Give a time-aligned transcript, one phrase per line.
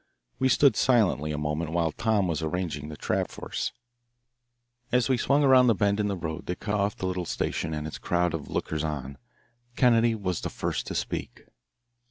[0.39, 3.71] We stood silently a moment while Tom was arranging the trap for us.
[4.91, 7.71] As we swung around the bend in the road that cut off the little station
[7.75, 9.19] and its crowd of lookers on,
[9.75, 11.45] Kennedy was the first to speak.